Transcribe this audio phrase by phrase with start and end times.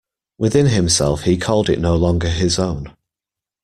[0.39, 2.95] Within himself he called it no longer his own.